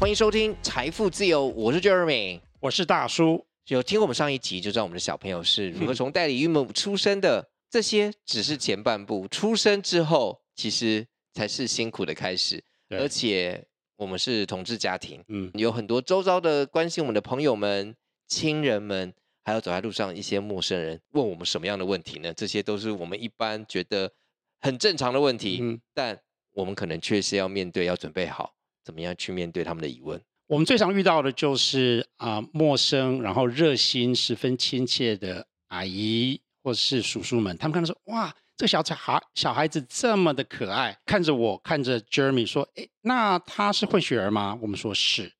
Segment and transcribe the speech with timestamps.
[0.00, 3.44] 欢迎收听《财富自由》，我是 Jeremy，我是大叔。
[3.66, 7.40] 有听过我们上一集，就知道我们的小朋友是如何从代理孕母出生的。
[7.40, 12.62] 嗯、这些只是前半部，出生之后其实才是辛苦的开始。
[12.90, 13.66] 而且
[13.96, 17.96] 我们是同志家庭，嗯，有很多周遭的关心我们的朋友们、
[18.28, 19.12] 亲人们，
[19.42, 22.32] 还有走在路上一些陌生人问我们什么样的问题呢？
[22.32, 24.12] 这些都是我们一般觉得
[24.60, 26.16] 很正常的问题，嗯，但
[26.52, 28.54] 我们可能确实要面对，要准备好。
[28.88, 30.18] 怎么样去面对他们的疑问？
[30.46, 45.34] 我们最常遇到的就是啊、陌生然后热心、十分亲切的阿姨或是叔叔们，他们看到说：“哇，这个小孩小孩子这么的可爱。”看着我，看着 Jeremy 说：“诶，那他是混血儿吗？”我们说是。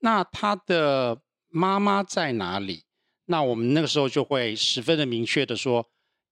[0.00, 2.82] 那他的妈妈在哪里？
[3.26, 5.88] 那我们那个时候就会十分的明确的说：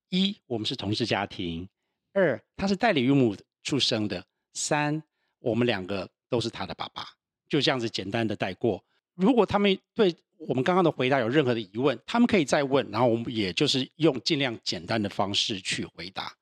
[0.08, 1.68] 一，我们是同志家庭；
[2.12, 4.22] 二，他是代理孕母出生的；
[4.54, 5.04] 三，
[5.38, 6.10] 我们两个。
[6.28, 7.06] 都是他的爸爸，
[7.48, 8.84] 就这样子简单的带过。
[9.14, 16.36] 如果他们对我们刚刚的回答有任何的疑问，他们可以再问，然后我们也就是用尽量简单的方式去回答。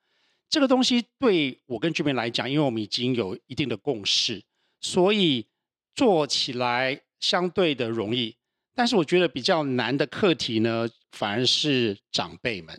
[0.49, 4.43] 这个东西对我跟 Jeremy 来讲，因为我们已经有一定的共识，
[4.81, 5.47] 所以
[5.95, 8.37] 做起来相对的容易。
[8.75, 12.79] 但是我觉得比较难的课题呢，反而是长辈们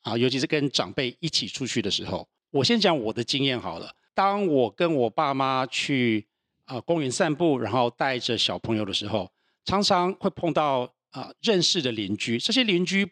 [0.00, 2.26] 啊，尤其是跟长辈一起出去的时候。
[2.50, 3.94] 我先讲我的经验好了。
[4.14, 6.27] 当我跟我爸妈去
[6.68, 9.32] 啊、公园散步，然后带着小朋友的时候，
[9.64, 12.38] 常常会碰到啊、呃、认识的邻居。
[12.38, 13.10] 这些邻居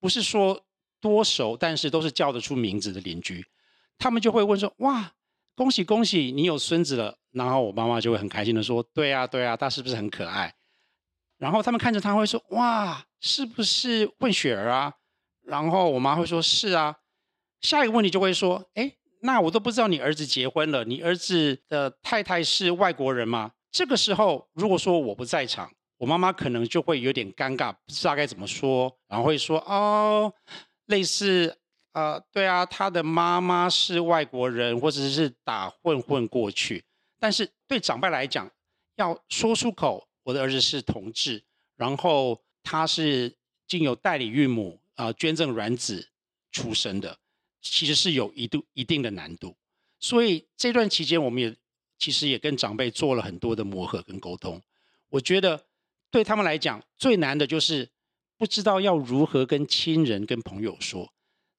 [0.00, 0.64] 不是说
[0.98, 3.44] 多熟，但是都是叫得出名字的邻居。
[3.98, 5.12] 他们就会问说：“哇，
[5.54, 10.54] 恭喜恭喜，你有孙子了。”然后我妈妈就会很开心的说：“对啊对啊，他是不是很可爱？”
[11.36, 14.94] 然后他们看着他会说：“哇，是不是混血儿啊？”
[15.44, 16.96] 然后我妈会说：“是啊。”
[17.60, 23.50] 下一个问题就会说：“哎。”那我都不知道你儿子结婚了，你儿子的太太是外国人吗？
[23.72, 25.68] 这个时候，如果说我不在场，
[25.98, 30.32] 我妈妈可能就会有点尴尬，不知道该怎么说，然后会说哦，
[30.86, 31.58] 类似
[31.92, 36.84] 呃，对啊，他的妈妈是外国人，或者是打混混过去。
[37.18, 38.48] 但是对长辈来讲，
[38.94, 41.42] 要说出口，我的儿子是同志，
[41.76, 43.34] 然后他是
[43.66, 46.08] 经由代理孕母啊、捐赠卵子
[46.52, 47.18] 出生的。
[47.70, 49.56] 其实是有一度一定的难度，
[49.98, 51.54] 所以这段期间我们也
[51.98, 54.60] 其实也跟长辈做了很多的磨合跟沟通。
[55.08, 55.64] 我觉得
[56.10, 57.88] 对他们来讲最难的就是
[58.36, 61.12] 不知道要如何跟亲人跟朋友说。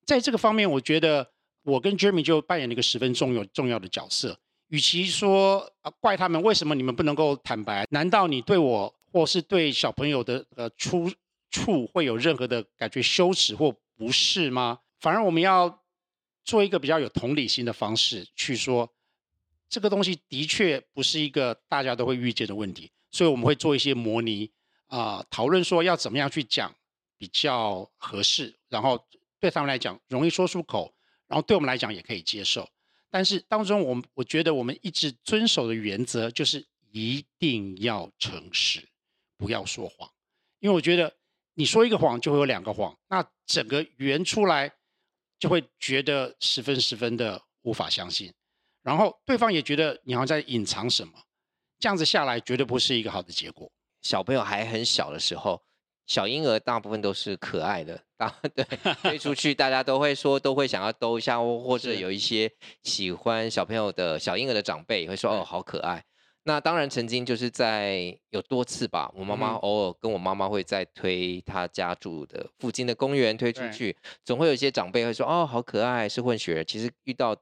[0.06, 1.32] 在这个方面，我觉得
[1.64, 4.40] 我跟 Jeremy 就扮演了一个十分重要重要的角色。
[4.68, 11.12] 与其说啊怪他们为什么你们不能够坦白，难道你对我或是对小朋友的呃出
[11.50, 14.80] 处会有任何的感觉羞耻或不适吗？
[15.00, 15.84] 反而我们要。
[16.48, 18.90] 做一个比较有同理心的方式去说，
[19.68, 24.50] 这个东西的确不是一个大家都会遇见的问题，所以我们会做一些模拟
[24.86, 26.74] 啊，讨论说要怎么样去讲
[27.18, 29.06] 比较合适，然后
[29.42, 30.94] 对他们来讲容易说出口，
[31.28, 32.70] 然后对我们来讲也可以接受。
[33.10, 38.88] 但是当中，我们我觉得我们一直遵守的原则就是一定要诚实，
[39.36, 40.10] 不要说谎，
[40.60, 41.14] 因为我觉得
[41.56, 44.77] 你说一个谎就会有两个谎，那整个圆出来。
[45.40, 48.34] 就会觉得十分十分的无法相信，
[48.84, 51.14] 然后对方也觉得你好像在隐藏什么，
[51.80, 53.72] 这样子下来绝对不是一个好的结果。
[54.02, 55.62] 小朋友还很小的时候，
[56.06, 58.66] 小婴儿大部分都是可爱的，大 对
[59.02, 62.50] 推出去大家都会说，都会想要逗一下，或者有一些
[62.84, 66.04] 喜欢小朋友的小婴儿的长辈也会说哦，好可爱。
[66.48, 77.36] 那当然，曾经就是在有多次吧，我妈妈偶尔跟我妈妈会在推她家住的附近的公园推出去，对总会有一些长辈会说：“哦，好可爱，是混血儿。”其实遇到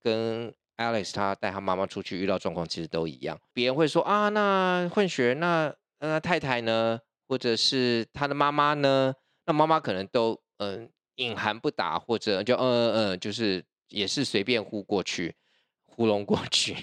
[0.00, 3.36] 跟 Alex 他带他妈妈出去遇到状况，其实都一样。
[3.52, 7.00] 别人会说：“啊，那混血儿，那那太太呢？
[7.26, 9.12] 或者是他的妈妈呢？”
[9.44, 15.34] 那妈妈可能都嗯隐含不答，或者就嗯嗯嗯，就是也是随便糊过去，
[15.84, 16.76] 糊弄过去。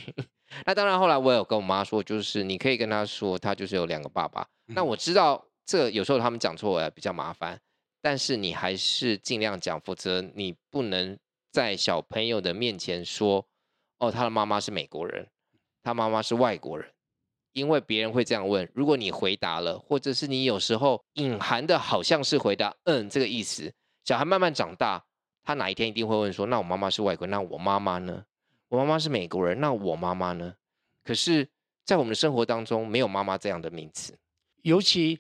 [0.66, 4.48] 那当然，后来我有跟我妈说，就是你可以跟她说，她就是有两个爸爸。
[4.68, 7.60] 那我知道这有时候他们讲错了比较麻烦，
[8.02, 11.18] 但是你还是尽量讲，否则你不能
[11.52, 13.46] 在小朋友的面前说，
[14.00, 15.28] 哦，他的妈妈是美国人，
[15.84, 16.92] 他妈妈是外国人，
[17.54, 18.70] 因为别人会这样问。
[18.74, 23.72] 如果你回答了，或者是你有时候隐含的好像是回答，嗯，这个意思，
[24.06, 25.04] 小孩慢慢长大，
[25.44, 28.24] 他哪一天一定会问说，那我妈妈是外国人，那我妈妈呢？
[28.70, 30.56] 我妈妈是美国人，那我妈妈呢？
[31.04, 31.50] 可是，
[31.84, 34.18] 在我们的生活当中，没有妈妈这样的名词。
[34.62, 35.20] 尤其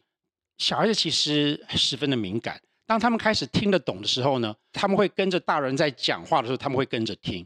[0.57, 7.45] 小孩子其实十分的敏感，当他们开始听得懂的时候呢，他们会跟着大人在讲话的时候，他们会跟着听。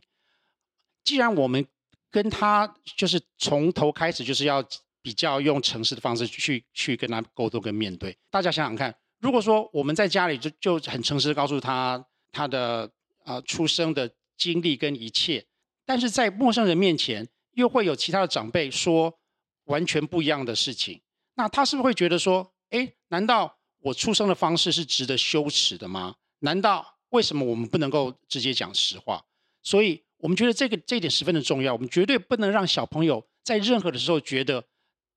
[1.03, 1.65] 既然我们
[2.11, 4.63] 跟他就是从头开始就是要
[5.01, 8.17] 比较用诚实的方式去去跟他沟通跟面对。
[8.29, 12.91] 大家想想看，如果说我们在家里就就很诚实的告诉他他的
[13.23, 15.45] 啊、呃、出生的经历跟一切，
[15.85, 19.19] 但是在陌生人面前又会有其他的长辈说
[19.65, 21.01] 完全不一样的事情，
[21.35, 26.15] 那他是不是会觉得说，哎，难道我出生的方式是值得羞耻的吗？
[26.39, 29.23] 难道为什么我们不能够直接讲实话？
[29.61, 34.63] 所以我们觉得这个这一点十分的重要，我们绝对不能让小朋友在任何的时候觉得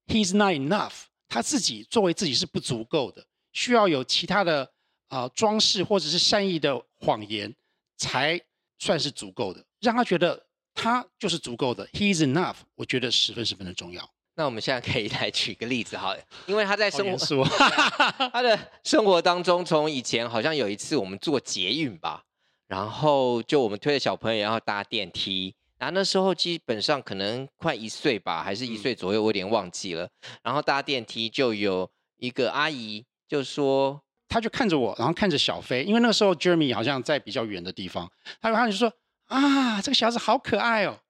[0.07, 4.73] he's not enough，他自己作为自己是不足够的，需要有其他的
[5.09, 7.55] 啊、装饰或者是善意的谎言
[7.97, 8.41] 才
[8.79, 10.46] 算是足够的，让他觉得
[10.77, 14.09] 他就是足够的，He is enough，我觉得十分十分的重要。
[14.37, 16.15] 那我们现在可以来举个例子哈，
[16.47, 17.49] 因为他在生活，哦、
[18.33, 22.23] 他的生活当中，从以前好像有一次我们坐捷运吧。
[22.69, 25.55] 然后就我们推着小朋友，然后搭电梯。
[25.79, 30.05] 然后那时候基本上可能快一岁吧，还是一岁左右，我有点忘记了。
[30.05, 30.11] 嗯、
[30.43, 31.89] 然后搭电梯就有
[32.19, 38.11] 一个阿姨就说，她就看着我，然后看着小飞，因为那个时候 Jeremy 好像在比较远的地方。
[38.43, 38.93] 她就说
[39.27, 41.01] ：“啊，这个小子好可爱哦，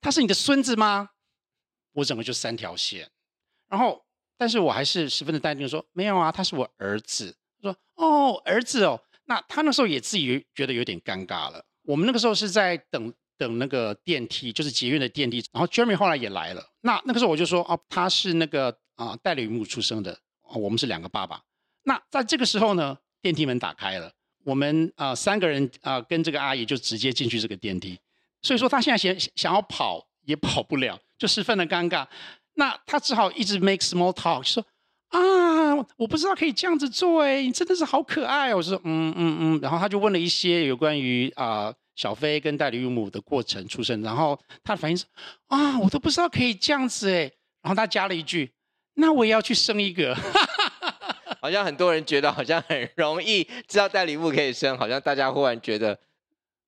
[0.00, 1.10] 他是你的孙子吗？”
[1.94, 3.10] 我整个就三条线。
[3.68, 4.04] 然后，
[4.36, 11.64] 但是我还是十分的淡定说：“没有啊，他是我儿子。”说：“哦，儿子哦。”那他那时候也自己觉得有点尴尬了。
[11.82, 15.44] 我们那个时候是在等等那个电梯，就是捷运的电梯。
[15.52, 16.66] 然后 Jeremy 后来也来了。
[16.80, 20.12] 那那个时候我就说，哦，他是那个啊代理孕母出生的，
[20.42, 21.42] 哦，我们是两个爸爸。
[21.84, 24.12] 那在这个时候呢，电梯门打开了，
[24.44, 27.98] 我们啊三个人啊跟这个阿姨就直接进去这个电梯。
[28.42, 32.06] 所以说他现在想想要跑也跑不了，就十分的尴尬。
[32.54, 34.64] 那他只好一直 make small talk，说。
[35.08, 38.56] 啊，我不知道可以这样子做哎，你真的是好可爱哦！
[38.56, 45.04] 我说嗯嗯嗯，然后他就问了一些有关于啊、小飞跟代理孕母的过程出生，然后他的反应是
[45.48, 47.30] 啊，我都不知道可以这样子哎，
[47.60, 48.52] 然后他加了一句，
[48.94, 50.16] 那我也要去生一个，
[51.42, 55.98] 好像很多人觉得好像很容易知道代理孕母可以生，好像大家忽然觉得。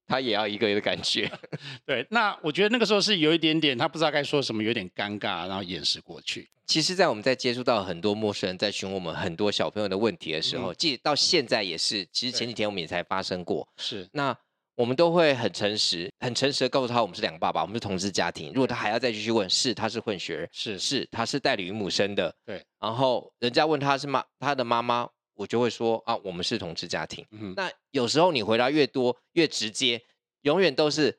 [0.07, 1.27] 他也要一个一个的感觉，
[1.87, 2.07] 对。
[2.11, 6.47] 那我觉得那个时候是有一点点，他不知道该说什么，有点尴尬，然后掩饰过去。
[6.67, 12.07] 其实，在我们在接触到很多陌生人，在询问我们很多小朋友的问题的时候，即、嗯、到现在也是。
[12.13, 13.67] 其实前几天我们也才发生过。
[13.79, 14.07] 是。
[14.13, 14.37] 那
[14.75, 18.53] 我们都会很诚实、很诚实的告诉他，我们是两个爸爸，我们是同志家庭。
[18.53, 22.35] 如果他还要再继续问，是他是混血儿，是是他是代理母生的。
[22.45, 22.65] 对。
[22.81, 25.09] 然后人家问他是妈他的妈妈。
[25.37, 27.27] 我就会说啊，我们是同志家庭。
[27.33, 30.01] 嗯、那有时候你回答越多越直接，
[30.43, 31.19] 永远都是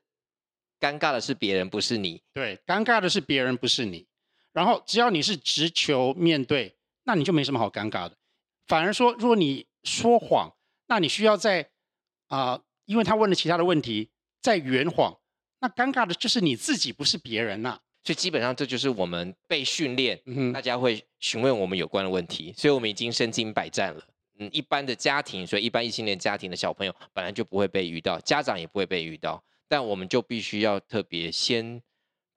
[0.79, 2.23] 尴尬的是别人，不是你。
[2.33, 4.07] 对，尴尬的是别人，不是你。
[4.53, 8.15] 然后只要你是直球面对，那你就没什么好尴尬的。
[8.67, 10.49] 反而说，如果你说谎，
[10.87, 11.71] 那你需要在
[12.29, 14.09] 啊、呃，因为他问了其他的问题，
[14.41, 15.17] 在圆谎，
[15.59, 17.79] 那尴尬的就是你自己，不是别人呐、啊。
[18.03, 24.03] 所以基本上这就是我们被训练，嗯、大家会询问我们有关的问题，所以我们已经身经百战了。
[24.37, 31.81] 嗯，一般的家庭，所以一般异性恋家庭的小朋友本来就不会被遇到，家长也不会被遇到，但我们就必须要特别先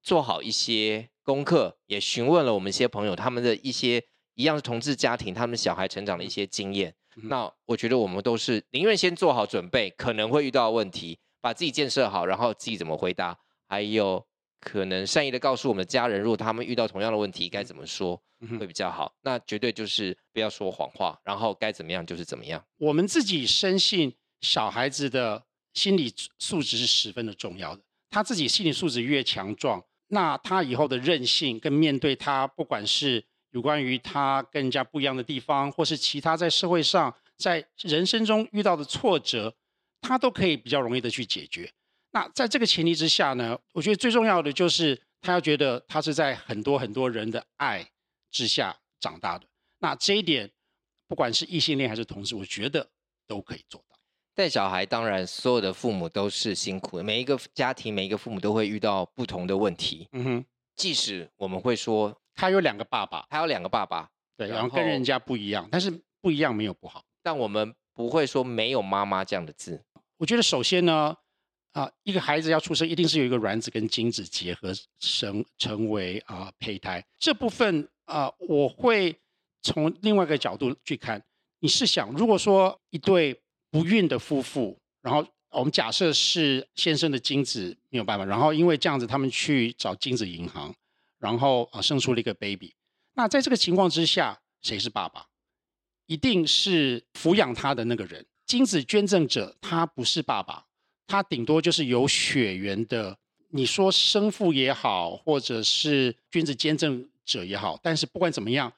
[0.02, 4.02] 做好一些功课，也询问了我们一些朋友他们的一些
[4.34, 6.88] 一样是同志家庭，他们小孩成长的一些经验。
[6.88, 13.38] 嗯、那我觉得我们都是宁愿先做好准备，可能会遇到问题，把自己建设好，然后自己怎么回答，
[13.68, 14.26] 还有。
[14.60, 18.20] 可能善意的告诉我们的家人，如果他们遇到同样的问题，该怎么说
[18.58, 19.14] 会比较好？
[19.22, 22.60] 那绝对就是不要说谎话，然后该怎么样就是怎么样。
[22.76, 25.44] 我们自己深信，小孩子的
[25.74, 27.82] 心理素质是十分的重要的。
[28.10, 39.54] 他自己心理素质越强壮，那他以后的韧性跟面对他，不管是有关于他跟人家不一样的地方，或是其他在社会上、在人生中遇到的挫折，
[40.00, 41.72] 他都可以比较容易的去解决。
[42.10, 47.86] 那在这个前提之下呢，我觉得最重要的就是他要觉得他是在很多很多人的爱
[48.30, 49.46] 之下长大的。
[49.78, 50.50] 那这一点，
[51.06, 52.88] 不管是异性恋还是同志，我觉得
[53.26, 53.98] 都可以做到。
[54.34, 60.08] 带小孩，当然所有的父母都是辛苦的，每一个家庭每一个父母都会遇到不同的问题。
[60.12, 60.44] 嗯哼，
[60.76, 65.90] 即使我们会说他有两个爸爸，他有两个爸爸，对，然后跟人家不一样，但是
[66.20, 67.04] 不一样没有不好。
[67.22, 69.84] 但我们不会说没有妈妈这样的字。
[70.16, 71.14] 我觉得首先呢。
[71.72, 77.04] 啊，一个孩子要出生，一定是有一个卵子跟精子结合成成为啊胚胎。
[77.18, 79.14] 这部分啊，我会
[79.62, 81.22] 从另外一个角度去看。
[81.60, 83.38] 你试想，如果说一对
[83.70, 90.74] 不孕的夫妇，然后我们假设是先生的精子没有办法，然后因为这样子，他们去找精子银行，
[91.18, 92.74] 然后啊生出了一个 baby。
[93.14, 95.26] 那在这个情况之下，谁是爸爸？
[96.06, 98.26] 一定是抚养他的那个人。
[98.46, 100.64] 精子捐赠者他不是爸爸。
[101.06, 108.70] 他顶多就是有血缘的，你说生父也好，或者是精子捐赠者也好，但是不管怎么样，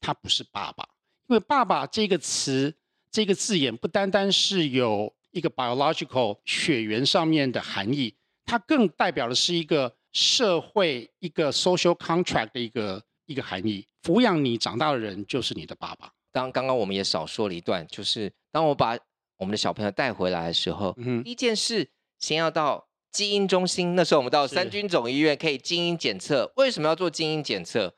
[0.00, 0.88] 他不是爸爸，
[1.28, 2.74] 因为“爸爸”这个词、
[3.12, 13.86] 这个字眼不单单是有一个 biological 血缘上面的含义，它更代表的是一个社会、一个 social contract 的一个一个含义。
[14.02, 16.10] 抚养你长大的人就是你的爸爸。
[16.32, 18.98] 当刚刚我们也少说了一段，就是当我把
[19.36, 23.94] 我们的小朋友带回来的时候，嗯、第一件事先要到基因中心。
[23.94, 26.52] 那时候我们到三军总医院可以基因检测。
[26.56, 27.94] 为什么要做基因检测？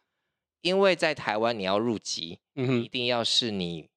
[0.61, 3.89] 因为在台湾你要入籍，嗯、一定要是你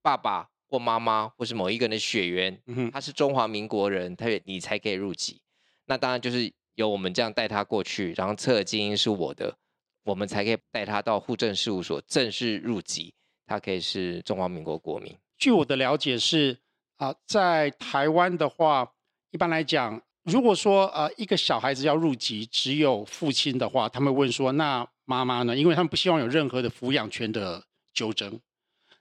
[0.00, 5.40] 爸爸或妈妈或是某一个人的血缘，嗯、他是中华民国人，他你才可以入籍。
[5.86, 9.56] 那当然就是由我们这样带他过去，然后测的基因是我的，
[10.04, 13.14] 我们才可以带他到户政事务所正式入籍，
[13.46, 15.16] 他可以是中华民国国民。
[15.38, 16.58] 据我的了解是。
[16.96, 18.88] 啊、呃，在台湾的话，
[19.32, 25.56] 一般来讲，如果说呃一个小孩子要入籍，只有父亲的话，他们会问说，那妈妈呢？
[25.56, 28.40] 因为他们不希望有任何的抚养权的纠争。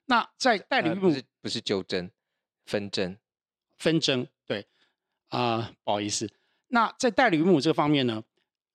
[0.05, 2.09] 那在代理孕母、呃、不是不是纠争，
[2.65, 3.15] 纷争，
[3.77, 4.65] 纷争，对，
[5.29, 6.27] 啊、呃，不好意思。
[6.73, 8.21] 那在代理孕母这个方面呢，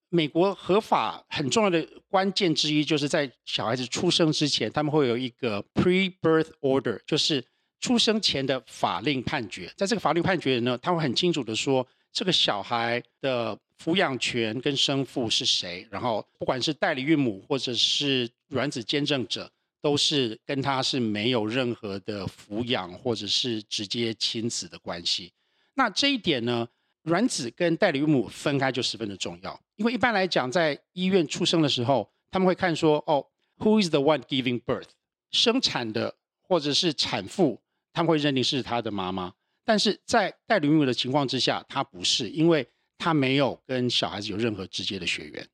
[0.09, 7.45] 美国合法很重要的关键之一，就是在小孩子出生之前，他们会有一个 pre-birth order，就是。
[7.81, 19.49] 出生前的法令判决，在这个法律判决呢，他会很清楚的说，这个小孩的抚养权跟生父是谁，然后不管是代理孕母或者是卵子见证者，
[19.81, 25.33] 都是跟他是没有任何的抚养或者是直接亲子的关系。
[25.75, 26.67] 那这一点呢，
[27.09, 33.27] 卵子跟代理孕母分开就十分的重要，因为一般来讲，在医院出生的时候，他们会看说，哦
[33.59, 34.91] ，Who is the one giving birth？
[35.31, 37.61] 生产的或者是产妇。
[37.91, 39.33] 他们会认定是他的妈妈，
[39.65, 42.65] 但是在代理孕母的情况之下，他不是，因为
[42.97, 45.45] 他没有跟小孩子有任何直接的血缘。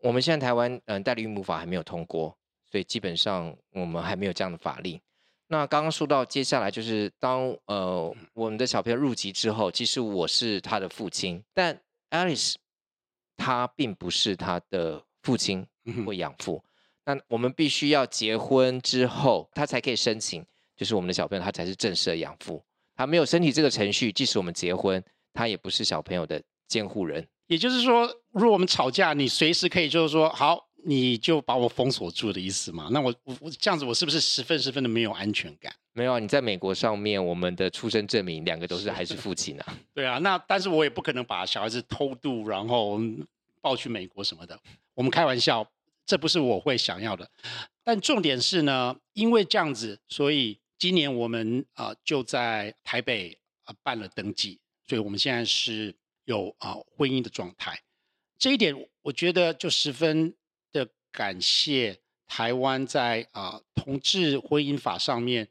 [0.00, 2.36] 我们现在台湾嗯代理孕母法还没有通过，
[2.68, 5.00] 所以基本上我们还没有这样的法令。
[5.46, 11.78] 那刚刚说到接下来就是当呃我们的小朋友入籍之后，其实我是他的父亲，但
[12.10, 12.54] Alice
[13.36, 15.66] 他并不是他的父亲
[16.06, 16.62] 或养父。
[17.04, 20.44] 那我们必须要结婚之后，他才可以申请。
[20.76, 22.60] 就是我们的小朋友，他才是正式的养父，
[22.96, 25.00] 他没有申请这个程序，即使我们结婚，
[25.32, 27.24] 他也不是小朋友的监护人。
[27.46, 32.88] 也就是说，如果我们吵架，你随时可以就是说，好，你就把我封锁住的意思嘛？
[32.90, 35.74] 那我我我这样子，我是不是十分十分的没有安全感？
[35.92, 39.78] 没有啊，你在美国上面，我们的出生证明两个都是还是父亲啊。
[39.94, 43.00] 对啊，那但是我也不可能把小孩子偷渡，然后
[43.60, 44.58] 抱去美国什么的。
[44.94, 45.66] 我们开玩笑，
[46.04, 47.30] 这不是我会想要的。
[47.82, 50.58] 但重点是呢，因为这样子，所以。
[50.76, 53.30] 今年我们啊、呃、就在台北
[53.62, 57.80] 啊、呃、办了登记，所以我们现在是有啊、呃、婚姻的状态。
[58.36, 60.34] 这一点我觉得就十分的
[61.14, 65.48] 感谢台湾在啊、同志婚姻法上面，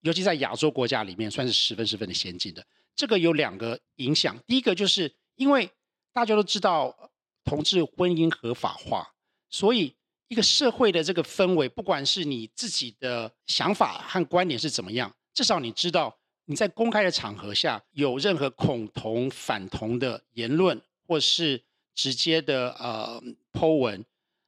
[0.00, 2.66] 尤其在亚洲国家里面算是十分十分的先进的。
[2.96, 5.70] 这个有两个影响，第一个就是因为
[6.12, 7.10] 大家都知道
[7.44, 9.14] 同志婚姻合法化，
[9.48, 9.94] 所以。
[10.28, 21.62] 一个社会的这个氛围，不管是你自己的想法和观点是怎么样，至少你知道你在公开的场合下有任何恐同、反同的言论，或是
[21.94, 23.22] 直接的呃
[23.52, 24.04] po 文，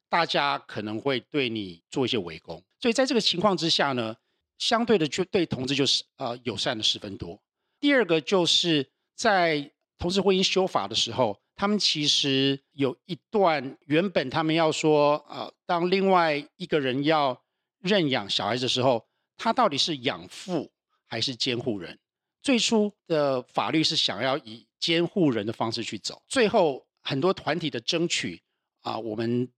[0.08, 2.62] 大家可能会对你做一些围攻。
[2.80, 4.16] 所以在这个情况之下呢，
[4.58, 7.40] 相对的就对同志就是呃友善的十分多。
[7.80, 11.40] 第二个就是在同志婚姻修法的时候。
[11.60, 17.42] 他们其实有一段原本他们要说，呃，当另外一个人要
[17.80, 19.04] 认养小孩子的时候，
[19.36, 20.70] 他到底是养父
[21.08, 21.98] 还是监护人？
[22.40, 28.40] 最初的法律是想要以监护人的方式去走，最后很多团体的争取
[28.82, 29.50] 啊，我们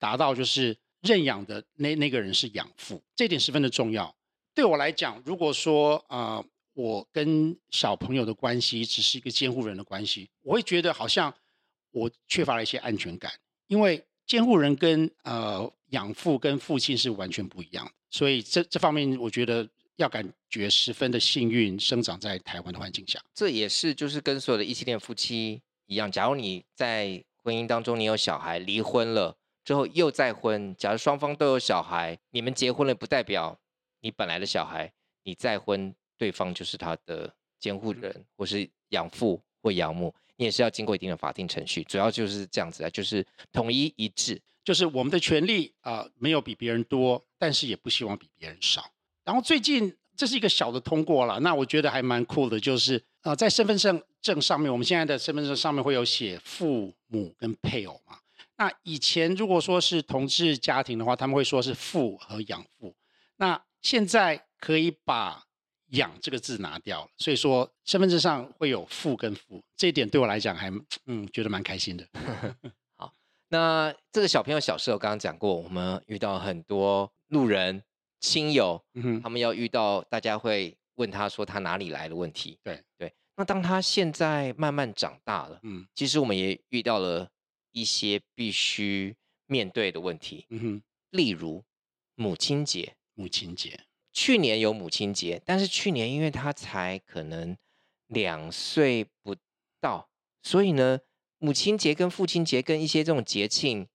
[0.00, 4.12] 达到就是认养的那那个人是养父，这点十分的重要。
[4.52, 6.38] 对我来讲，如果说啊。
[6.38, 11.34] 呃我跟小朋友的关系只是一个监护人的关系，我会觉得好像
[11.90, 13.30] 我缺乏了一些安全感，
[13.66, 23.20] 因为监护人跟呃养父跟父亲是完全不一样的，所以这这方面我觉得要感觉十分的幸运，生长在台湾的环境下。
[23.34, 33.58] 这也是就是跟所有的异性恋夫妻一样，假如你在婚姻当中你有小孩，离婚了之后又再婚，假如双方都有小孩，你们结婚了不代表
[34.00, 35.94] 你本来的小孩，你再婚。
[36.20, 41.82] 对方就是他的监护人，或是养父或养母，你也是要经过一定的法定程序。
[41.84, 48.84] 主要就是这样子啊，就是统一一致，就是我们的权利啊、呃，没有比别人多，但是也不希望比别人少。
[49.24, 58.18] 然后最近这是一个小的通过了，那我觉得还蛮酷的，就是啊、呃，在身份证证上面，我们现在的身份证上面会有写父母跟配偶嘛。
[58.60, 62.94] 那以前如果说是同志家庭的话，他们会说是父和养父。
[63.36, 65.44] 那现在可以把
[65.96, 70.70] “养”这个字拿掉了，所以说身份证上会有父跟父，这一点对我来讲还
[71.06, 72.06] 嗯觉得蛮开心的。
[72.96, 73.10] 好，
[73.48, 77.82] 那这个小朋友小时候刚刚讲过，我们遇到很多路人
[78.20, 82.58] 亲友，嗯，他们要遇到大家会问他说他哪里来的问题。
[82.62, 83.10] 对对。
[83.36, 87.26] 那当他现在慢慢长大了，嗯，其实我们也遇到了
[87.72, 91.64] 一些必须面对的问题，嗯哼，例如
[92.14, 97.56] 母亲节，母亲节，去年有母亲节，但是去年因为他才可能
[98.06, 99.36] 两岁不
[99.80, 100.08] 到，
[100.42, 101.00] 所以呢，
[101.38, 103.86] 母亲节跟父亲节跟一些这种节庆，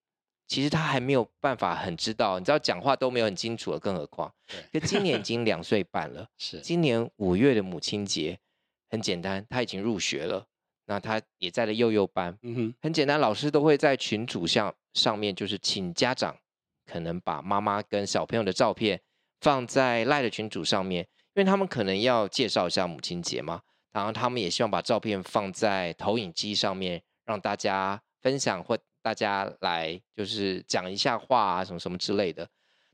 [0.48, 4.34] 其实他还没有办法很知道，你知道讲话都没有很清楚了，更何况，
[4.72, 8.40] 对，可今年已经两岁半了，是，今年五月的母亲节。
[8.88, 10.48] 很简单，他已经入学了，
[10.86, 12.38] 那他也在了幼幼班。
[12.42, 16.38] 嗯哼，很简单，老师都会在群组上上面，就是请家长
[16.86, 19.02] 可能把妈妈跟小朋友的照片
[19.42, 23.62] 放在赖的群组上面，因为他们可能要介绍一下母亲节嘛，
[23.92, 32.48] 然后他们也希望把照片放在投影机上面，让大家分享或大家来就是讲一下话啊，什么什么之类的。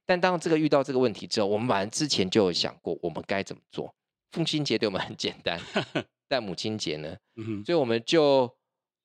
[0.06, 3.94] 但当这个遇到这个问题之后，我们反正之前就有想过，我们该怎么做。
[4.32, 5.60] 父亲节对我们很简单，
[6.32, 7.18] 但母亲节呢？
[7.36, 8.50] 嗯，所以我们就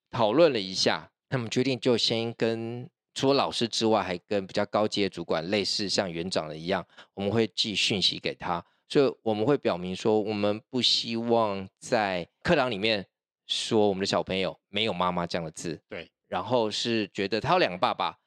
[0.09, 13.05] 讨论了一下，那么决定就先跟除了老师之外，还跟比较高阶主管，类似像园长的一样，我们会寄讯息给他，所以我们会表明说，我们不希望在课堂里面
[13.45, 18.17] 说我们的小朋友没有妈妈这样的字，对，然后是觉得他有两个爸爸，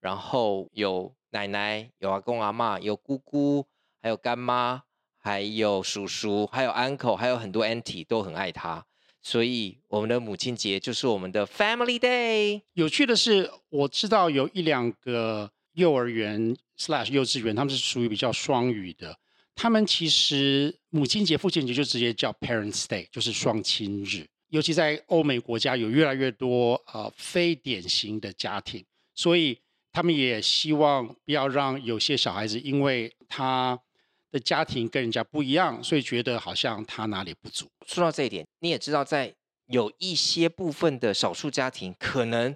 [0.00, 3.66] 然后有奶奶、有阿公阿妈、有姑姑，
[4.00, 4.84] 还有干妈。
[5.26, 8.86] 还有叔叔，还有 uncle，还有很多 auntie 都很爱他，
[9.20, 12.62] 所以我们的母亲节就是我们的 family day。
[12.74, 19.18] 有趣的是，我知道有一两个幼儿园 slash 幼稚园，他们是属于比较双语的，
[19.56, 24.28] 他们其实母亲节、父亲节就直接叫 Parents Day，就是双亲日。
[24.50, 28.84] 尤其在欧美国家，有越来越多呃非典型的家庭，
[29.16, 29.58] 所以
[29.90, 33.76] 他们也希望不要让有些小孩子因为他。
[34.30, 37.68] 的家庭跟人家不一样，所以觉得好像他哪里不足。
[37.86, 39.34] 说到这一点，你也知道，在
[39.66, 42.54] 有一些部分的少数家庭，可能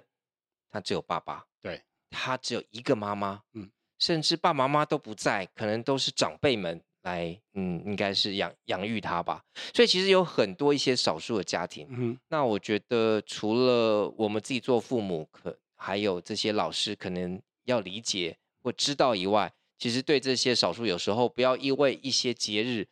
[0.69, 9.43] 他只有爸爸，对，他只有一个妈妈，嗯，甚至爸爸妈妈都不在，可能都是长辈们来，嗯，应该是养养育他吧。
[9.73, 19.51] 所以其实有很多一些少数的家庭，嗯，那我觉得除了我们自己做父母，可还有这些老师可能要理解或知道以外。
[19.81, 22.87] 其实对这些少数，有时候不要因为一些节日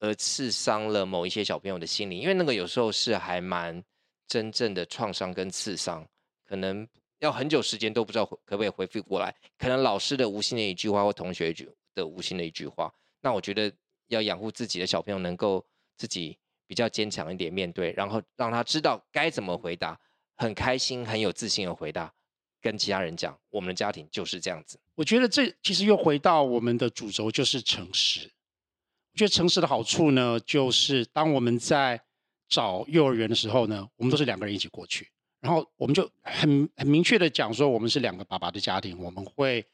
[0.00, 3.80] 而刺伤了某一些小朋友的心灵，因为那个有时候是还蛮
[4.26, 6.04] 真正的创伤跟刺伤，
[6.44, 6.84] 可能
[7.20, 9.32] 要很久时间都不知道可不可以恢复过来。
[9.56, 13.72] 可能老师的无心的一句话，或同学一句的无心的一句话，那我觉得
[14.08, 15.64] 要养护自己的小朋友，能够
[15.96, 19.96] 自己比较坚强一点面对，然后让他知道该怎么回答，
[20.34, 22.12] 很开心、很有自信的回答。
[22.62, 24.78] 跟其他人讲，我们的家庭就是这样子。
[24.94, 28.32] 我觉得这其实又回到我们的主轴，就是诚实。
[29.12, 32.00] 我觉得诚实的好处呢，就是当我们在
[32.48, 35.08] 找幼儿园的时候呢，我们都是两个人一起过去，
[35.40, 38.96] 然后我们就很很明确的讲说，我们是两个爸爸的家庭。
[38.98, 39.66] 我们会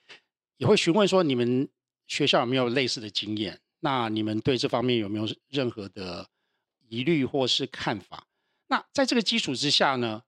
[0.56, 1.68] 也会询问说，你们
[2.06, 3.60] 学校有没有类似的经验？
[3.80, 6.26] 那你们对这方面有没有任何的
[6.88, 8.26] 疑虑或是看法？
[8.68, 10.22] 那在这个基础之下呢，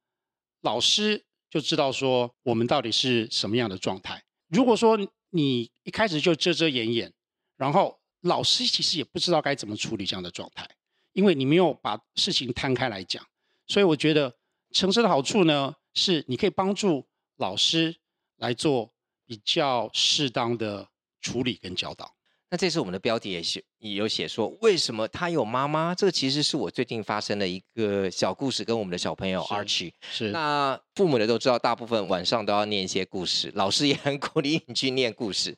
[0.61, 1.25] 老师。
[1.51, 4.23] 就知道说我们到底是什么样的状态。
[4.49, 4.99] 如果说
[5.31, 7.13] 你一开始就遮遮掩掩，
[7.57, 10.69] 然后老师其实也不知道该怎么处理这样的状态，
[11.13, 13.25] 因为你没有把事情摊开来讲。
[13.67, 14.37] 所以我觉得
[14.73, 17.97] 诚实的好处呢，是你可以帮助老师
[18.37, 18.93] 来做
[19.27, 20.89] 比较适当的
[21.21, 22.17] 处理跟教导。
[22.49, 25.95] 那这次我们的标题也是也有写说，为什么他有妈妈？
[25.95, 30.27] 这个其实是我最近发生的一个小故事，跟我们的小朋友 Archie 是。
[30.27, 35.57] 是那父母的都知道，大部分晚上都要念一些故事，老师也很鼓励你去念故事。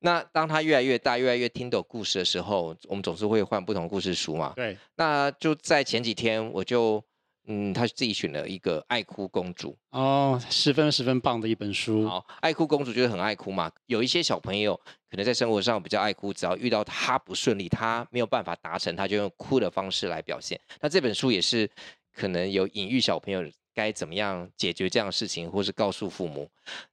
[0.00, 4.52] 那当他越来越大，越来越听懂故事的时候，我们总是会换不同故事书嘛。
[4.54, 4.76] 对。
[4.96, 7.02] 那就在前几天，我就。
[7.46, 12.08] 嗯，他自己选了一个《爱哭公主》哦，十分十分棒的一本书。
[12.08, 13.70] 好，《爱哭公主》就是很爱哭嘛。
[13.86, 20.60] 有一些小朋友可能在生活上比较爱哭，只要遇到他不顺利，他没有办法达成，他就用哭的方式来表现。
[20.80, 21.68] 那这本书也是
[22.14, 23.42] 可能有隐喻小朋友
[23.74, 26.48] 该怎么样解决这样的事情，或是告诉父母。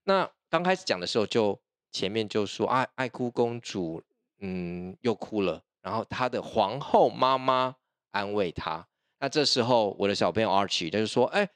[0.06, 1.60] 那刚开始讲的时候，就
[1.92, 4.02] 前面就说啊，爱哭公主，
[4.40, 7.76] 嗯，又哭了，然后她的皇后妈妈
[8.10, 8.88] 安慰他。
[9.20, 11.48] 那这时候，我的小朋友 Archie 他就说：“哎，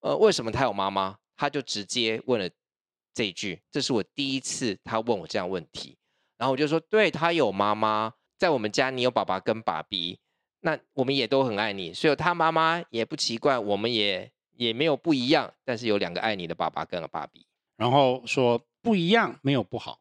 [0.00, 2.50] 呃，为什么他有妈妈？”他就直接问了
[3.14, 5.96] 这一句，这是我第一次他问我这样问题，
[6.36, 10.18] 然后我就说，对，他有妈妈，在我们家你有爸爸跟爸比，
[10.62, 20.00] 那我们也都很爱你，所以他妈妈也不奇怪，我们也也没有不一样，但是有两个爱你的爸爸跟爸比，然后说不一样没有不好，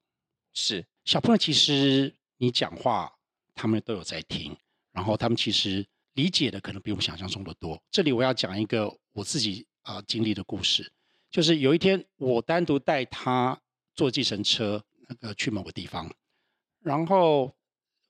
[0.53, 0.87] 是。
[1.05, 3.13] 小朋友其实你讲话
[3.53, 4.57] 他们都有在听，
[4.91, 5.85] 然后他们其实
[6.17, 7.79] 理解的可能比我们想象中的多。
[7.91, 10.91] 这里我要讲一个我自己啊、经历的故事。
[11.29, 13.59] 就是有一天，我单独带他
[13.93, 16.11] 坐计程车，那个去某个地方，
[16.81, 17.53] 然后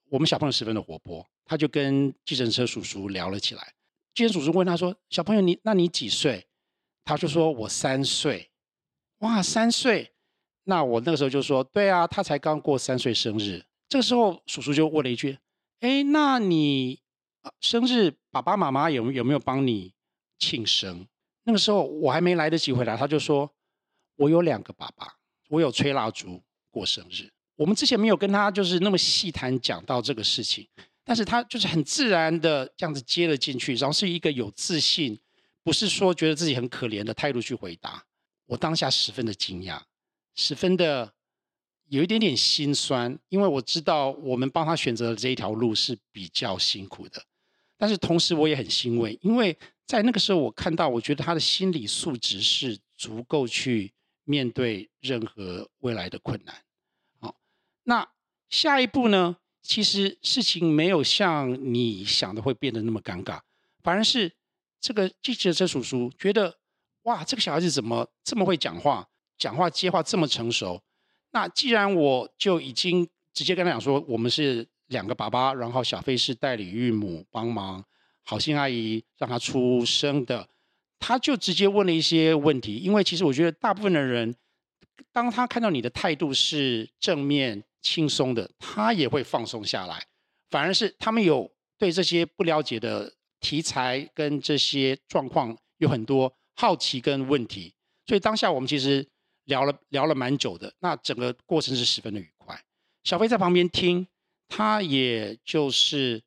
[0.09, 3.73] 我们小朋友十分的活泼，他就跟计程车叔叔聊了起来。
[4.13, 6.47] 计程叔叔问他说：“小朋友，你那你几岁？”
[7.03, 8.51] 他就说：“我三岁。”
[9.19, 10.13] 哇，三岁！
[10.63, 15.39] 那我那个时候就说：“对啊，他才刚过三岁生日。”这个时候叔叔就问了一句
[15.81, 17.01] ：“哎，那你
[17.59, 19.93] 生日爸爸妈妈有有没有帮你
[20.37, 21.07] 庆生？”
[21.43, 23.51] 那个时候我还没来得及回答，他就说
[24.17, 25.15] ：“我有两个爸爸，
[25.49, 30.67] 我有吹蜡烛过生日。”我们之前没有跟他就是那么细谈讲到这个事情，
[31.03, 35.19] 但是他就是很自然的这样子接了进去，然后是一个有自信，
[35.63, 38.05] 不是说觉得自己很可怜的态度去回答。
[38.45, 39.81] 我当下十分的惊讶，
[40.35, 41.11] 十分的
[41.87, 47.23] 有一点点心酸，因为我知道我们帮他选择的这一条路是比较辛苦的，
[47.77, 49.57] 但是同时我也很欣慰，因为。
[49.87, 53.93] 在那个时候，我看到，我觉得他的心理素质是足够去
[54.25, 56.53] 面对任何未来的困难。
[57.21, 57.37] 好，
[57.83, 58.05] 那
[58.49, 59.37] 下一步呢？
[59.61, 63.39] 其实事情没有像你想的会变得那么尴尬，
[63.81, 64.33] 反而是
[64.81, 66.57] 这个记者车叔叔觉得，
[67.03, 70.83] 哇，这个小孩子怎么这么会讲话，讲话接话这么成熟？
[71.31, 77.83] 那既然我就已经直接跟他讲说，我们是两个爸爸，然后小飞是代理孕母帮忙。
[78.23, 80.49] 好心阿姨让他出生的，
[80.99, 82.75] 他就直接问了一些问题。
[82.75, 84.35] 因为其实我觉得大部分的人，
[85.13, 90.05] 当他看到你的态度是正面、轻松的，他也会放松下来。
[90.49, 97.73] 反而是他们有对这些不了解的题材跟这些状况有很多好奇跟问题。
[98.05, 99.07] 所以当下我们其实
[99.45, 102.61] 聊了聊了蛮久的，那整个过程是十分的愉快。
[103.05, 104.05] 小飞在旁边听，
[104.47, 106.21] 他也就是。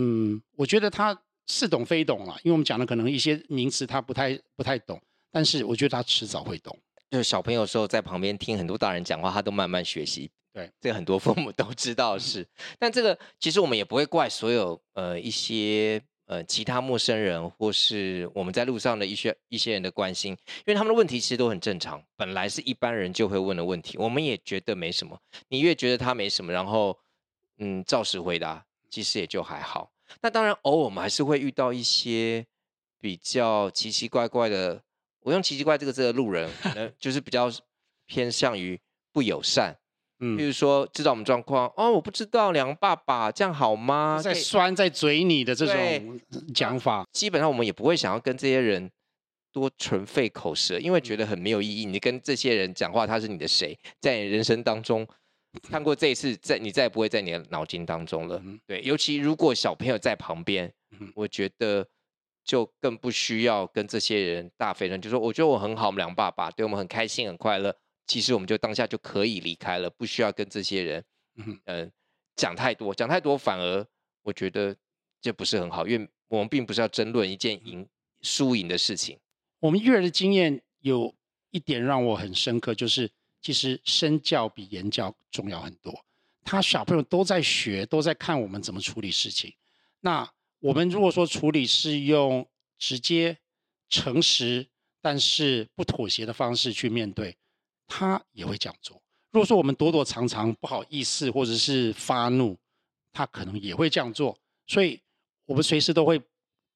[0.00, 6.78] 嗯，我觉得他似懂非懂了，因为我们讲的可能一些名词他不太不太懂，但是我觉得他迟早会懂。
[7.10, 10.30] 就是小朋友时候在旁边听很多大人讲话，他都慢慢学习。
[10.52, 12.46] 对，这个很多父母都知道的是。
[12.78, 25.18] 但这个其实我们也不会怪所有呃一些呃其他陌生人或是我们在路上的一些一些人的关心，因为他们的问题其实都很正常，本来是一般人就会问的问题，我们也觉得没什么。
[25.48, 26.96] 你越觉得他没什么，然后
[27.58, 28.64] 嗯照实回答。
[28.90, 29.92] 其实也就还好，
[30.22, 32.46] 那当然偶尔我们还是会遇到一些
[32.98, 34.82] 比较奇奇怪怪的，
[35.20, 37.52] 我用“奇奇怪”这个字的路人，可能 就是比较
[38.06, 38.80] 偏向于
[39.12, 39.76] 不友善。
[40.20, 44.18] 嗯，比如说知道我们状况，哦，我不知道两个爸爸这样好吗？
[44.24, 46.18] 在酸在嘴你的这种
[46.54, 48.90] 讲法，基本上我们也不会想要跟这些人
[49.52, 51.84] 多纯费口舌，因为觉得很没有意义。
[51.84, 53.78] 你跟这些人讲话，他是你的谁？
[54.00, 55.06] 在你人生当中。
[55.58, 58.42] 看过这一次，在你再也不会在你的脑筋当中了。
[58.66, 60.72] 对，尤其如果小朋友在旁边，
[61.14, 61.86] 我觉得
[62.44, 67.74] 就更不需要跟这些人大费人，就说我觉得我很好，我们两爸爸对我们很开心很快乐。
[68.06, 71.04] 其实我们就当下就可以离开了，不需要跟这些人，
[71.36, 71.90] 嗯、呃，
[72.36, 73.86] 讲太多，讲太多反而
[74.22, 74.74] 我觉得
[75.20, 77.86] 这不是很好，因为我们并不是要争论一件赢
[78.22, 79.18] 输赢的事情。
[79.60, 81.14] 我们育儿的经验有
[81.50, 83.10] 一点让我很深刻，就是。
[83.40, 86.04] 其实身教比言教重要很多，
[86.44, 89.54] 他小朋友都在学，都在看我们怎么处理事情。
[90.00, 92.48] 那我们如果说处理是用
[92.78, 93.38] 直接、
[93.88, 94.66] 诚实，
[95.00, 97.36] 但是不妥协的方式去面对，
[97.86, 99.00] 他也会这样做。
[99.30, 102.58] 如果说我们躲躲藏藏、不好意思，或者是发怒，
[103.12, 104.38] 他可能也会这样做。
[104.66, 105.00] 所以，
[105.44, 106.20] 我们随时都会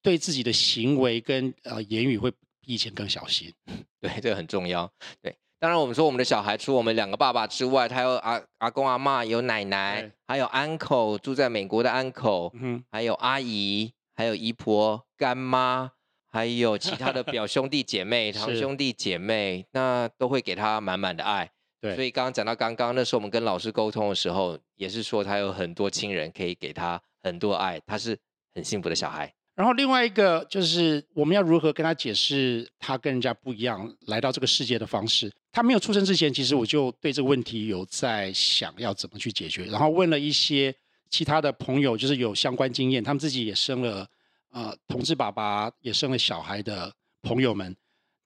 [0.00, 3.52] 对自己的行为跟呃言语会比以前更小心。
[4.00, 4.92] 对，这个很重要。
[5.20, 5.36] 对。
[5.62, 15.92] 当然，我们说我们的小孩，除我们两个爸爸之外，他有阿阿公阿嬷，有奶奶，还有 uncle 住在美国的 uncle，嗯，还有阿姨，还有姨婆、干妈，
[16.32, 21.48] 还有其他的表兄弟姐妹、 堂兄弟姐妹，那都会给他满满的爱。
[21.80, 28.18] 对，所以刚刚讲到刚刚那时候，我们跟老师沟通的时候，也是说他有很多亲人可以给他很多爱，他是
[28.56, 29.32] 很幸福的小孩。
[29.54, 35.30] 然后另外一个就是我们要如何跟他解释他跟人家不一样来到这个世界的方式。
[35.52, 39.66] 他没有出生之前，其实我就对这个问题有在想要怎么去解决。
[39.66, 40.74] 然后问了一些
[41.10, 44.08] 其他的朋友，就是有相关经验，他们自己也生了
[44.50, 47.76] 呃同志爸爸，也生了小孩的朋友们，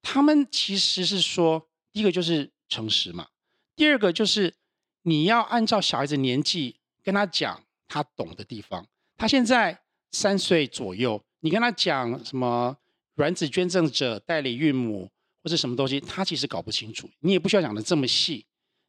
[0.00, 3.26] 他们其实是说，第一个就是诚实嘛。
[3.74, 4.54] 第二个就是
[5.02, 8.86] 你要按照小孩子年纪跟他讲他懂的地方。
[9.18, 9.80] 他现在
[10.12, 12.76] 三岁左右，你跟他讲什么
[13.16, 15.10] 卵子捐赠者、代理孕母
[15.46, 17.08] 或者什么东西，他其实搞不清楚。
[17.20, 18.44] 你也不需要讲得这么细，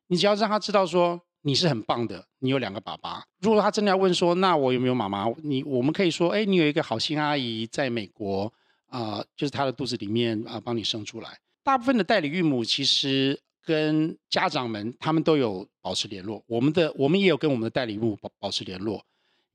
[0.08, 3.24] 你只要让他知道说你是很棒的，你有两个爸爸。
[3.42, 5.28] 如果他真的要问说，那我有没有妈妈？
[5.44, 8.52] 你我们可以说，哎，你有一个好心阿姨在美国
[8.88, 11.38] 啊、就是她的肚子里面啊、帮你生出来。
[11.62, 19.06] 大部分的代理孕母其实跟家长们他们都有保持联络，我们的我们也有跟我们的代理孕母保保持联络。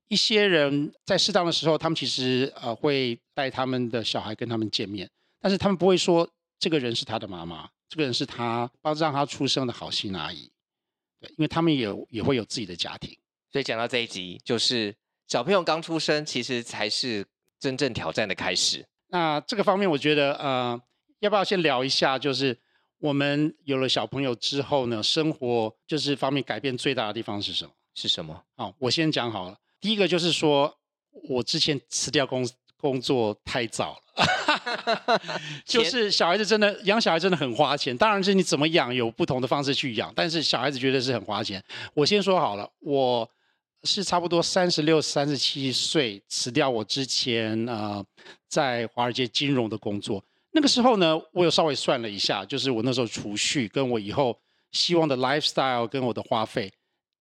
[0.07, 5.11] 一些人在适当的时候，他们其实呃会带他们的小孩跟他们见面，
[5.41, 6.29] 但是他们不会说
[6.62, 10.48] 这个人是他的妈妈，这个人是他帮让他出生的好心阿姨，
[11.18, 13.18] 对，因为他们也也会有自己的家庭。
[13.51, 14.94] 所以讲到这一集，就是
[15.27, 17.27] 小朋友刚出生，其实才是
[17.59, 18.87] 真正挑战的开始。
[19.09, 20.81] 那这个方面，我觉得呃，
[21.18, 22.16] 要不要先聊一下？
[22.16, 22.57] 就是
[22.98, 27.72] 我们有了小朋友之后呢，生活就是方面改变最大的地方是什么？
[27.96, 28.40] 是什么？
[28.55, 29.59] 好，我先讲好了。
[29.81, 30.79] 第一个就是说，
[31.29, 32.48] 我之前辞掉工
[32.83, 35.21] 工作太早了，
[35.64, 37.97] 就是小孩子真的养小孩真的很花钱。
[37.97, 41.62] 当然是你怎么养有不同的方式去养，但是小孩子绝对是很花钱。
[41.95, 43.31] 我先说好了，我
[43.85, 48.05] 是差不多三十六、三十七岁辞掉我之前呃
[48.49, 50.21] 在华尔街金融的工作。
[50.51, 54.37] 那个时候呢，我有稍微算了一下，就是我那时候储蓄跟我以后
[54.73, 56.73] 希望的 lifestyle 跟我的花费。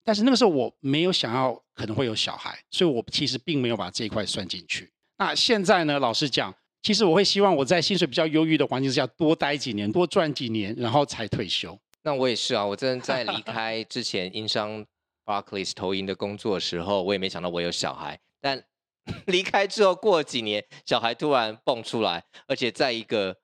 [0.04, 4.90] 但是那个时候我没有想要可能会有小孩，所以我其实并没有把这一块算进去。
[5.18, 11.78] 那现在呢，老实讲，其实我会希望我在薪水比较优裕的环境之下多待几年，多赚几年，然后才退休。
[12.02, 14.84] 那我也是啊，我真的在离开之前， 英商
[15.24, 18.18] Barclays 投银的工作的时候，我也没想到我有小孩。
[18.40, 18.64] 但
[19.26, 23.36] 离开之后过了几年，小孩突然蹦出来，而且在一个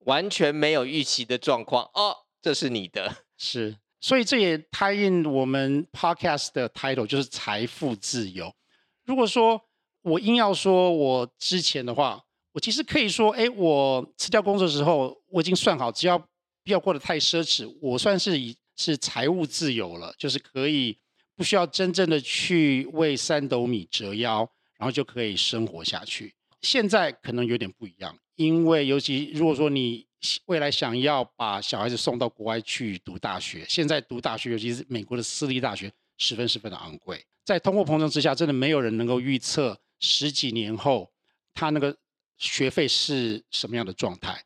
[0.00, 3.76] 完全没有预期的状况，哦，这是你的， 是。
[4.00, 8.54] 所以这也 tie in 我们 podcast 的 title 就是财富自由。
[9.04, 9.60] 如果说
[10.06, 16.26] 我硬要说我之前的话，我其实可以说，哎，我辞掉工作的时候，我已经算好，只要不
[16.66, 20.96] 要过得太奢侈，我算是已是财务自由了，就是可以
[21.34, 26.34] 不需要真正的去为三斗米折腰，然后就可以生活下去。
[26.62, 30.06] 现在可能有点不一样，因为尤其如果说你。
[30.46, 37.24] 未来想要把小孩子送到国外去读大学，现在读大学，尤其是美国的私立大学，十分十分的昂贵。
[37.44, 41.12] 在通货膨胀之下，真的没有人能够预测十几年后
[41.54, 41.96] 他那个
[42.36, 44.44] 学费是什么样的状态。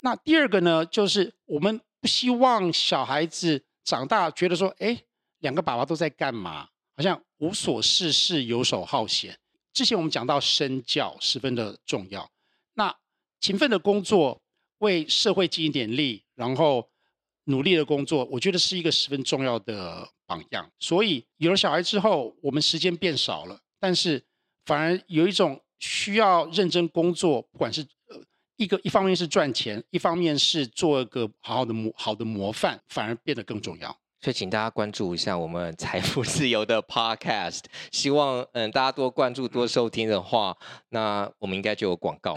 [0.00, 5.02] 那第二个呢，就是我们不希望小孩子长大觉得说，哎，
[5.38, 6.68] 两个爸爸都在干嘛？
[6.96, 9.38] 好像无所事事、游手好闲。
[9.72, 12.30] 之前我们讲到身教十分的重要，
[12.74, 12.96] 那
[13.40, 14.42] 勤奋的工作。
[14.80, 16.90] 为社会尽一点力，然后
[17.44, 20.70] 努力的工作，我觉得是一个十分重要的榜样。
[20.78, 24.22] 所以有了小孩之后，我们时间变少了，但是
[24.66, 28.20] 反而有一种需要认真工作，不管是呃
[28.56, 33.96] 一个一方面是赚钱，一方面是做一个好好的模好的模范，反而变得更重要。
[34.18, 37.60] 所以，请大家关注一下我们财富自由的 Podcast。
[37.92, 40.56] 希望嗯，大家多关注、多收听的话，
[40.88, 42.36] 那我们应该就有广告。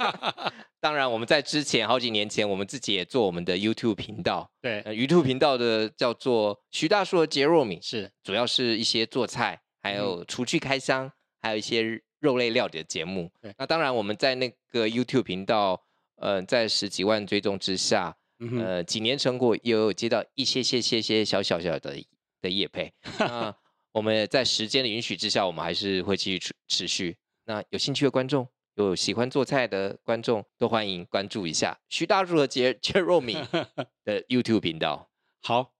[0.80, 4.50] 当然，我们在之前好几年前，我们自己也做我们的 YouTube 频道。
[4.60, 11.12] 对、呃、YouTube 频道的叫做徐大叔的杰若敏，是主要是一些做菜，还有厨具开箱，
[11.44, 13.30] 还有一些肉类料理的节目。
[13.58, 15.84] 那当然我们在那个 YouTube 频道，
[16.16, 18.16] 呃，在十几万追踪之下。
[18.60, 21.96] 呃，几年成果也有接到一些些些些小小小的
[22.42, 23.54] 的业配， 那
[23.92, 27.16] 我们在时间的允许之下，我们还是会继续持持续。
[27.44, 33.34] 那有兴趣的观众，有喜欢做菜的观众，都欢迎关注一下徐大柱和杰杰若米
[34.04, 35.08] 的 YouTube 频道。
[35.40, 35.72] 好，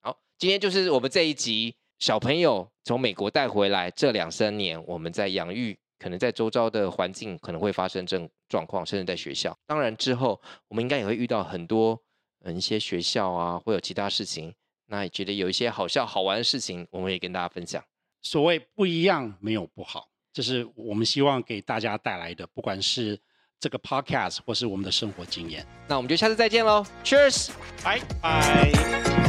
[0.00, 5.78] 好，今天就是我们这一集小朋友从美国带回来这两三年，我们在养育。
[5.98, 9.56] 可能在周遭的环境可能会发生这种状况，甚至在学校。
[9.68, 11.96] 当然之后，我们应该也会遇到很多
[12.40, 14.52] 嗯一些学校啊，会有其他事情。
[14.86, 17.80] 那也觉得有一些好笑好玩的事情，我们也跟大家分享。
[18.20, 23.16] 所谓不一样，没有不好，这是我们希望给大家带来的，不管是
[23.60, 25.64] 这个 podcast 或是我们的生活经验。
[25.86, 27.50] 那我们就下次再见喽，Cheers，
[27.84, 29.21] 拜拜。